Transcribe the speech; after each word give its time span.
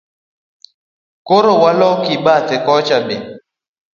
Koro 1.27 1.51
waloki 1.61 2.13
bathe 2.25 2.55
kocha 2.65 2.97
be? 3.05 3.15